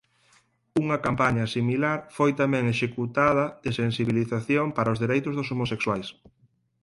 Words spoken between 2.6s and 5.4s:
executada de sensibilización para os dereitos